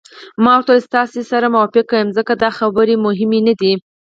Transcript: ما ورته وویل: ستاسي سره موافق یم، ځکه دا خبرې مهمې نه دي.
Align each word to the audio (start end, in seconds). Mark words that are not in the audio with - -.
ما 0.43 0.51
ورته 0.57 0.71
وویل: 0.73 0.85
ستاسي 0.87 1.21
سره 1.31 1.47
موافق 1.55 1.87
یم، 1.99 2.07
ځکه 2.17 2.31
دا 2.43 2.49
خبرې 2.59 2.95
مهمې 3.05 3.39
نه 3.47 3.53
دي. 3.61 3.73